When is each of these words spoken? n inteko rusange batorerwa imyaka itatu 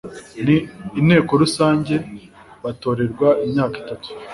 n 0.45 0.47
inteko 0.99 1.31
rusange 1.41 1.95
batorerwa 2.63 3.29
imyaka 3.45 3.75
itatu 3.83 4.07